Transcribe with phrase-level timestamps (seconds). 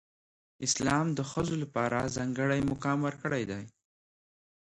[0.67, 3.63] اسلام د ښځو لپاره ځانګړی مقام ورکړی دی.